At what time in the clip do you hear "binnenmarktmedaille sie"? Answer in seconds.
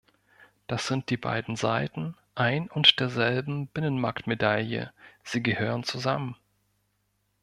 3.67-5.43